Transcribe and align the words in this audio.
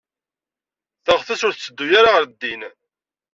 Teɣtes 1.05 1.41
ur 1.47 1.53
tetteddu 1.53 1.85
ara 1.99 2.13
ɣer 2.15 2.23
din. 2.39 2.61